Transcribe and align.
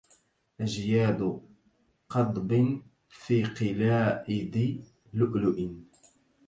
أجياد 0.61 1.41
قضب 2.09 2.81
في 3.09 3.43
قلائد 3.43 4.83
لؤلؤ 5.13 5.61